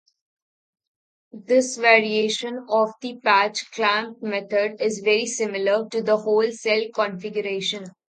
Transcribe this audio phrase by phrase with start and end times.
[1.31, 7.85] This variation of the patch clamp method is very similar to the whole-cell configuration.